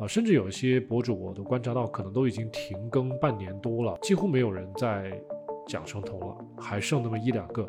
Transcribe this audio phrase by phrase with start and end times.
[0.00, 5.12] 啊，甚至有一些博主我都观察到，可能都已经停更半年多了，几乎没有人在
[5.68, 7.66] 讲生酮了，还剩那么一两个，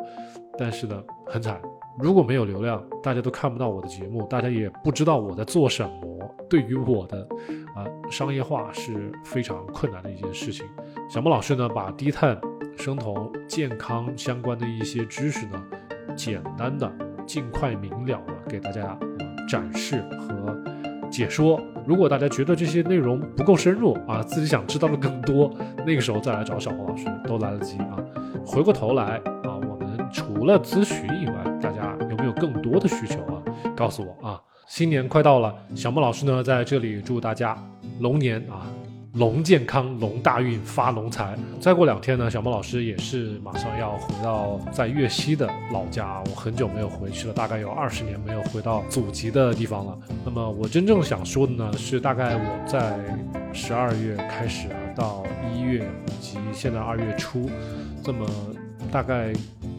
[0.57, 1.61] 但是呢，很惨。
[1.99, 7.27] 如果没有流量，大家都看不到我的节目，大家也不知道我在做什么，对于我的
[7.75, 10.65] 啊商业化是非常困难的一件事情。
[11.09, 12.39] 小莫老师呢，把低碳、
[12.77, 15.61] 生酮、健康相关的一些知识呢，
[16.15, 16.89] 简单的、
[17.27, 18.97] 尽快明了的给大家
[19.49, 20.57] 展示和
[21.11, 21.61] 解说。
[21.85, 25.51] 如果大家觉得这些内容不够深入啊，自己想知道的更多，
[25.85, 27.97] 那个时候再来找小莫老师都来得及啊。
[28.45, 33.41] 回过头来啊，我们除了咨询以外，大家有没有更多的需求啊？
[33.75, 34.41] 告诉我啊！
[34.67, 37.57] 新年快到了，小莫老师呢在这里祝大家
[37.99, 38.65] 龙年啊
[39.13, 41.37] 龙健康、龙大运、发龙财。
[41.59, 49.97] 再过两天呢，小莫老师也是马上要回到在粤西的老家，我很久没有回去了，大概有二十年没有回到祖籍的地方了。
[50.23, 52.97] 那么我真正想说的呢，是大概我在
[53.51, 57.49] 十二月开始啊，到一月以及现在二月初，
[58.03, 58.25] 这么
[58.91, 59.33] 大概。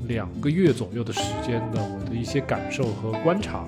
[0.09, 3.64] 两个月左右的时间的我的一些感受和观察，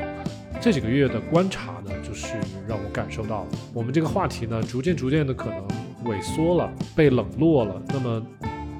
[0.60, 2.34] 这几个月的观察呢，是
[2.68, 5.66] 让我感受到我们这个话题呢，逐渐逐渐的可能
[6.04, 7.82] 萎缩了，被冷落了。
[7.88, 8.24] 那么，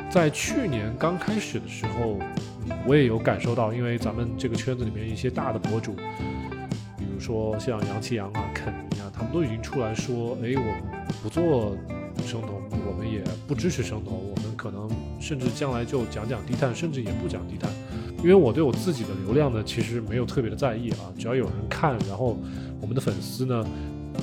[0.08, 2.18] 在去年刚开始的时候，
[2.86, 5.94] 我也有感受到，因为咱们这个圈子里面一些大的博主，
[6.96, 11.76] 比如说像杨奇阳啊、肯尼啊，他们都已经出来说，哎，我们不做
[12.24, 14.88] 生酮，我们也不支持生酮，我们可能。
[15.20, 17.70] 甚至将来就讲讲低碳，甚至也不讲低碳，
[18.24, 22.38] 因为我对我自己的流量呢，其实没有特别的在意啊，只要有人看，然后
[22.80, 23.62] 我们的粉丝呢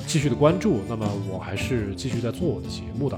[0.08, 3.16] 继续的关注，那么我还是继续在做我的节目的。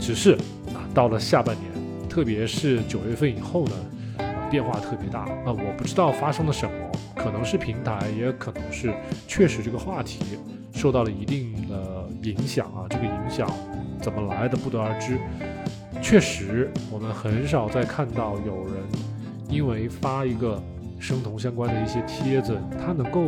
[0.00, 0.32] 只是
[0.72, 3.74] 啊，到了下半年，特别是九月份以后呢，
[4.50, 6.72] 变化特别大啊，我不知道发生了什么，
[7.14, 8.90] 可能是平台，也可能是
[9.26, 10.20] 确实这个话题
[10.72, 13.46] 受到了一定的影响啊，这个影响
[14.00, 15.18] 怎么来的不得而知。
[16.00, 18.76] 确实，我们很少再看到有人
[19.48, 20.62] 因为发一个
[21.00, 23.26] 生酮相关的一些帖子，它能够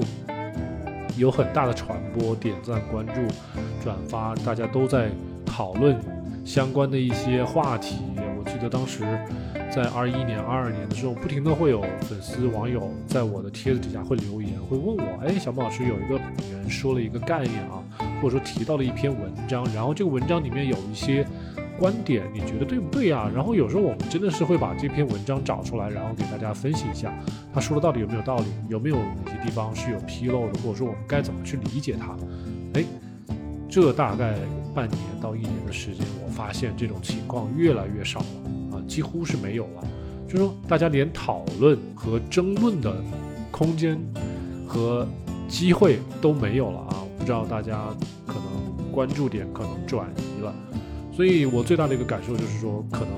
[1.16, 3.14] 有很大的传播、点赞、关注、
[3.82, 5.10] 转发，大家都在
[5.46, 5.98] 讨论
[6.44, 7.96] 相关的一些话题。
[8.38, 9.02] 我记得当时
[9.70, 16.18] 在二一年、二二年的时候，不停的会有粉丝、网友在我的帖子底下会留言，会问我：“哎，小孟老师有一个
[16.52, 17.82] 人说了一个概念啊，
[18.20, 21.26] 或者说提到了一篇文章，然后这个文章里面有一些。”
[21.80, 23.30] 观点你觉得对不对呀？
[23.34, 27.10] 然后有时候我们真的是会把这篇文章找出来，然后给大家分析一下，
[27.54, 32.14] 他说的到底有没有道理，有没有哪些地方是有纰漏的，或者说我们该怎么去理解它？
[32.74, 32.84] 哎，
[33.66, 34.34] 这大概
[34.74, 39.82] 半年到一年的时间，我发现这种情况越来越少了啊，几乎是没有了。
[40.28, 42.94] 就是说大家连讨论和争论的
[43.50, 43.98] 空间
[44.68, 45.08] 和
[45.48, 47.02] 机会都没有了啊！
[47.18, 47.88] 不知道大家
[48.26, 50.54] 可能关注点可能转移了。
[51.20, 53.10] 所以我最大的一个感受就是说，可能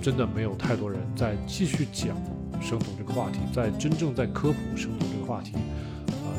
[0.00, 2.16] 真的没有太多人在继续讲
[2.58, 5.52] 生酮这个话题，在真正在科普生酮这个话题，
[6.06, 6.32] 啊，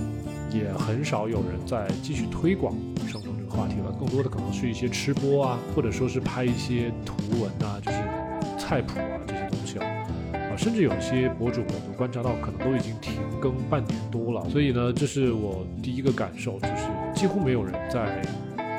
[0.52, 2.74] 也很少有人在继续推广
[3.08, 3.92] 生酮这个话题了。
[4.00, 9.86] 更多的可能是一些吃播啊，或者说是拍一些图文啊，就是菜谱啊这些东西啊，
[10.34, 14.50] 啊，甚至有些博主我都观察到，可能都已经停更半年多了。
[14.50, 18.24] 所以呢，这是我第一个感受，就是几乎没有人在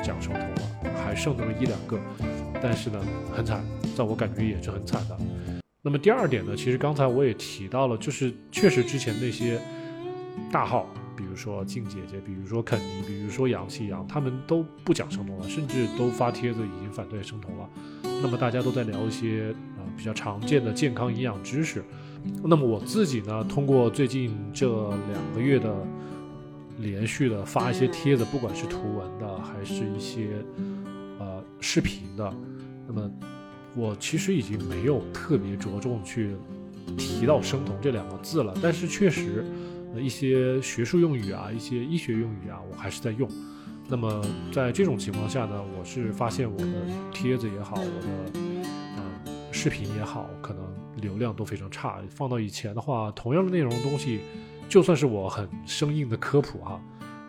[0.03, 0.80] 讲生酮了。
[1.03, 1.99] 还剩那么一两个，
[2.61, 2.99] 但是呢，
[3.35, 3.63] 很惨，
[3.95, 5.17] 在我感觉也是很惨的。
[5.81, 9.59] 那么第二点呢，其实刚才我也提到了，就是确实之前那些
[10.51, 17.67] 大号，比如说静姐姐，比如说肯尼，比如说杨奇阳，他们都不讲生酮了，甚至都发帖子已经反对生酮了。
[18.21, 21.83] 那么大家都在聊一些啊比较常见的健康营养知识。
[22.43, 24.67] 那么我自己呢，通过最近这
[25.11, 25.75] 两个月的
[26.77, 30.29] 连续的发一些帖子，不管是图文的还是一些。
[31.59, 32.33] 视频的，
[32.87, 33.11] 那么
[33.75, 36.35] 我其实已经没有特别着重去
[36.97, 39.45] 提到生酮这两个字了，但是确实，
[39.97, 43.29] 一些学术用语啊，一些医学用语啊，我还是在用。
[43.87, 44.21] 那么
[44.51, 46.65] 在这种情况下呢，我是发现我的
[47.13, 48.39] 帖子也好，我的
[48.97, 49.03] 嗯
[49.51, 50.63] 视频也好，可能
[51.01, 51.99] 流量都非常差。
[52.09, 54.21] 放到以前的话，同样的内容东西，
[54.69, 56.81] 就算是我很生硬的科普哈，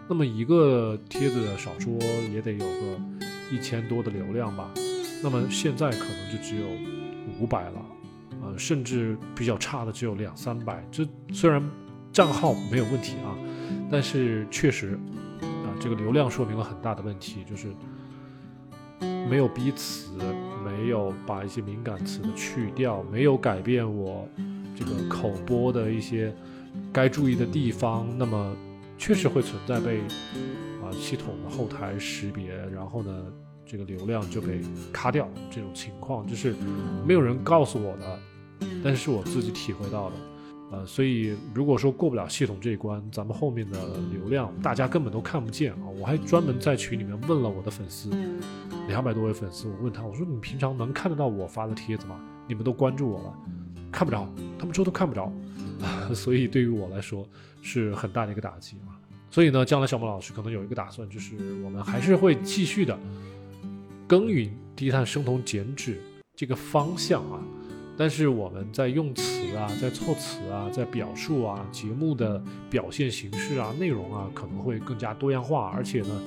[0.09, 1.93] 那么一个帖子少说
[2.33, 3.01] 也得有个。
[3.53, 4.71] 一千多的流量吧，
[5.23, 6.67] 那么现在可能就只有
[7.39, 7.87] 五百了，
[8.43, 10.83] 呃，甚至比较差的只有两三百。
[10.91, 11.63] 这虽然
[12.11, 13.37] 账号没有问题啊，
[13.91, 14.99] 但是确实
[15.43, 17.69] 啊，这个流量说明了很大的问题，就是
[19.29, 20.13] 没有逼词，
[20.65, 24.27] 没有把一些敏感词的去掉，没有改变我
[24.75, 26.35] 这个口播的一些
[26.91, 28.57] 该注意的地方，那么。
[29.03, 29.99] 确实会存在被
[30.81, 33.13] 啊系统的后台识别，然后呢
[33.67, 34.61] 这个流量就给
[34.93, 36.55] 卡掉这种情况，就是
[37.05, 38.19] 没有人告诉我的，
[38.85, 40.17] 但是我自己体会到的。
[40.71, 45.85] 呃，所以如果说过不了系统这一关，咱们后面的流量大家根本都看不见啊！
[45.99, 48.09] 我还专门在群里面问了我的粉丝，
[48.87, 52.21] 两百多位粉丝，我问他，我说你平常能看得到我发的帖子吗？
[52.47, 53.35] 你们都关注我了，
[53.91, 54.27] 看不着，
[54.61, 55.31] 他们说都看不着，
[56.15, 57.29] 所以对于我来说
[57.61, 58.95] 是很大的一个打击啊！
[59.31, 61.35] 所以呢，将来小莫老师可能有一个打算，就是
[61.65, 62.99] 我们还是会继续的
[64.07, 66.01] 耕耘低碳生酮减脂
[66.37, 67.41] 这个方向啊。
[67.97, 76.23] 但是我们在用词啊，在措辞啊，在表述啊，节目的表现形式啊，内容啊，可能会更加多样化，而且呢，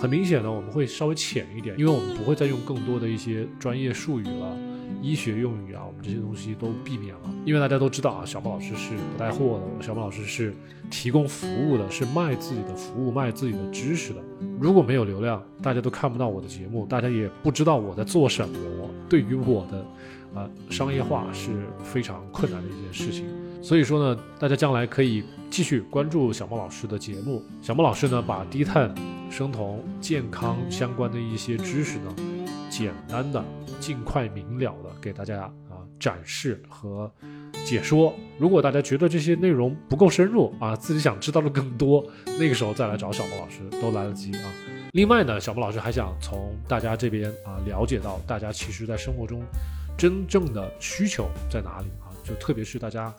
[0.00, 4.58] 很明显呢，我们会稍微浅一点，因为我们不会再用更多的一些专业术语了，
[5.04, 10.54] 医学用语啊，我们这些东西都避免了，因为大家都知道啊，小莫老师是不带货的，小莫老师是
[10.90, 14.20] 提供服务的，是卖自己的服务，卖自己的知识的。
[14.58, 18.56] 如果没有流量，大家都看不到我的节目，大家也不知道我在做什么，
[19.08, 19.86] 对于我的。
[20.34, 21.52] 啊，商业化是
[21.84, 23.24] 非常困难的一件事情，
[23.62, 27.40] 所以说呢，大家将来可以继续关注小莫老师的节目。
[27.62, 28.92] 小莫老师呢，把低碳、
[29.30, 32.12] 生酮、健康相关的一些知识呢，
[32.76, 33.44] 简单的、
[33.78, 37.08] 尽快明了的给大家啊展示和
[37.64, 38.12] 解说。
[38.36, 42.04] 如果大家觉得这些内容不够深入啊，自己想知道的更多，
[42.36, 44.52] 那个时候再来找小莫老师都来得及啊。
[44.90, 49.40] 另外呢，小莫老师还想从大家这边啊了解到，大家其实在生活中。
[49.96, 52.10] 真正的需求在哪里啊？
[52.24, 53.14] 就特别是大家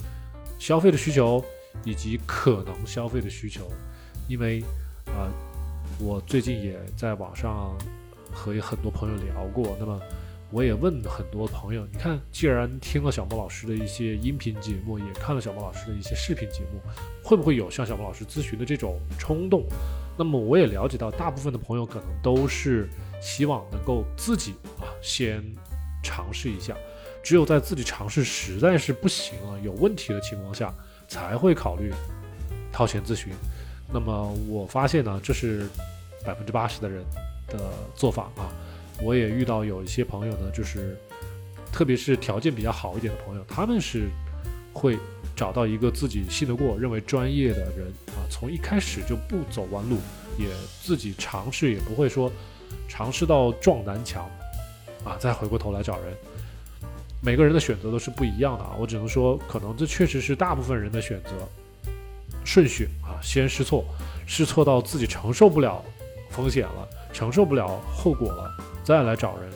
[0.59, 1.41] 消费的需求
[1.85, 3.71] 以及可能消费的需求，
[4.27, 4.61] 因为
[5.05, 5.31] 啊，
[5.97, 7.73] 我最近也在网上
[8.35, 9.99] 和很多朋友聊过，那么
[10.51, 16.79] 我也问很多朋友，你看，既然听了小莫老师的一些音频节目，也看了小莫老师的一些视频节目，
[17.23, 19.63] 会不会有向小莫老师咨询的这种冲动？
[20.17, 22.89] 那么我也了解到，大部分的朋友可能都是
[23.21, 25.41] 希望能够自己啊先。
[26.07, 26.77] 尝试一下，
[27.23, 30.71] 只有在自己尝试实在是不行了、有问题的情况下，
[31.07, 31.91] 才会考虑
[32.71, 33.33] 掏钱咨询。
[33.91, 35.67] 那么我发现呢，这是
[36.23, 37.03] 百分之八十的人
[37.57, 38.51] 的做法啊。
[39.01, 40.97] 我也遇到有一些朋友呢，就是
[41.71, 44.09] 特别是条件比较好一点的朋友，他们是
[44.73, 44.97] 会
[45.35, 49.97] 找到一个自己信得过、认为专业的人啊，从一开始就不走弯路，
[50.37, 50.47] 也
[50.81, 52.31] 自己尝试，也不会说
[52.87, 54.29] 尝试到撞南墙。
[55.03, 56.05] 啊，再回过头来找人，
[57.21, 58.75] 每个人的选择都是不一样的啊。
[58.79, 61.29] 我只能说，可能这确实是大部分人的选择
[62.43, 63.21] 顺序啊。
[63.21, 63.85] 先试错，
[64.25, 65.85] 试错到自己承受不了
[66.31, 68.51] 风险了，承受不了后果了，
[68.83, 69.49] 再来找人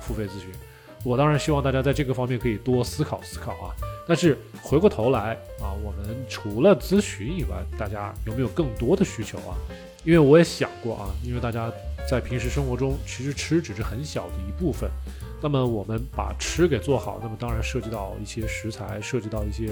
[0.00, 0.50] 付费咨询。
[1.04, 3.70] 我当然希望大家在这个方面可以多思考思考啊。
[4.06, 9.54] 但是回过头来啊，我们除了咨询以外，大家有没有更多的需求啊？
[10.04, 11.72] 因为我也想过啊，因为大家。
[12.06, 14.90] 在平时生活中，其实吃只是很小的一部分。
[15.40, 19.68] 那么我们把吃给做好，那么当然涉及到一些食材，涉及到一些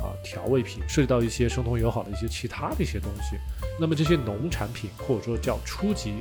[0.00, 3.36] 啊调味品，涉及到一些生酮友好的一些其他的一些东西。
[3.78, 6.14] 那么这些农产品或者说叫初级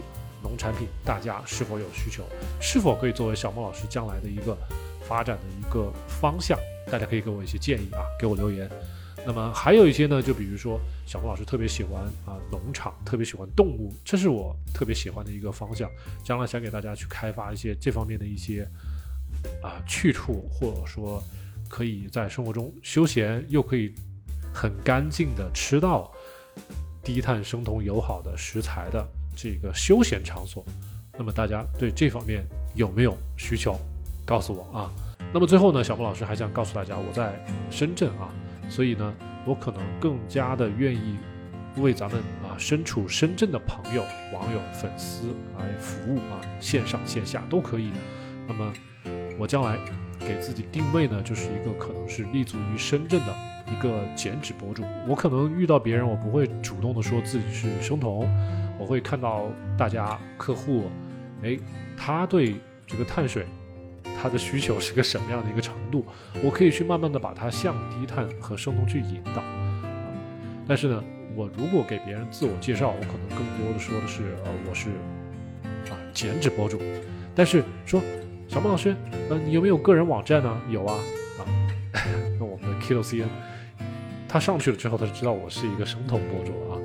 [0.46, 2.24] 农产品，大家是否有需求？
[2.62, 4.56] 是否可以作为小孟老师将来的一个
[5.08, 6.56] 发展的一个方向？
[6.92, 8.70] 大家可以给我一些建议啊，给我留言。
[9.26, 15.90] 那么还有一些呢，就比如说小孟老师特别喜欢啊农场，特别喜欢动物，这是我特别喜欢的一个方向。
[16.24, 18.70] 将来想给大家去开发一些这方面的一些
[19.64, 21.24] 啊去处，或者说
[21.68, 23.92] 可以在生活中休闲又可以
[24.54, 26.12] 很干净的吃到
[27.04, 29.04] 低碳生酮友好的食材的
[29.36, 30.66] 这个休闲场所。
[31.18, 33.80] 那么大家对这方面有没有需求？
[34.26, 34.92] 告诉我啊。
[35.34, 37.34] 那么最后呢，小莫老师还想告诉大家，我在
[37.70, 38.30] 深圳啊。
[38.68, 39.14] 所以呢，
[39.46, 41.18] 我可能更加的愿意
[41.78, 45.28] 为咱们啊身处深圳的朋友、网友、粉丝
[45.60, 47.92] 来服务啊，线上线下都可以。
[48.48, 48.74] 那么
[49.38, 49.78] 我将来
[50.20, 53.36] 给自己定位呢，就是一个可能是立足于深圳的
[53.72, 54.84] 一个减脂博主。
[55.08, 58.28] 我可能遇到别人，我不会主动的说自己是生酮，
[58.80, 59.44] 我会看到
[59.78, 60.86] 大家客户，
[61.44, 61.58] 哎，
[61.98, 62.56] 他对
[62.86, 63.46] 这个碳水。
[64.22, 66.04] 他的需求是个什么样的一个程度？
[66.44, 69.44] 我可以去慢慢的把它向低碳和生酮去引导。
[70.68, 71.04] 但是呢，
[71.36, 74.90] 我如果给别人自我介绍，我可能更多的说的是，呃，我是
[75.92, 76.80] 啊减脂博主。
[77.36, 78.02] 但是说
[78.48, 78.96] 小孟老师，
[79.30, 80.62] 呃，你有没有个人网站呢？
[80.72, 80.98] 有啊，
[81.38, 81.46] 啊，
[82.40, 83.28] 那我们的 Kilo CN，
[84.28, 86.78] 他上去了之后，他就知道我是一个生酮博主啊，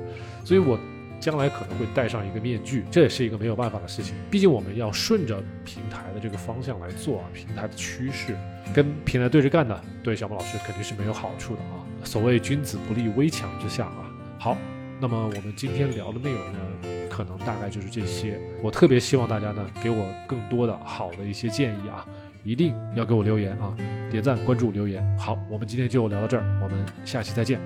[0.45, 0.79] 所以我。
[1.21, 4.15] 将来可能会戴上一个面具，这也是一个没有办法的事情。
[4.31, 8.35] 毕竟我们要顺着平台的这个方向来做啊，平台的趋势
[8.73, 11.85] 跟平台对着干的，对小莫老师肯定是没有好处的啊。
[12.03, 14.09] 所谓君子不立危墙之下啊。
[14.39, 14.57] 好，
[14.99, 16.59] 那么我们今天聊的内容呢，
[17.07, 18.39] 可能大概就是这些。
[18.63, 22.03] 我特别希望大家呢，给我更多的好的一些建议啊，
[22.43, 23.75] 一定要给我留言啊，
[24.09, 25.03] 点赞、关注、留言。
[25.17, 27.59] 好，我们今天就聊到这儿，我们下期再见。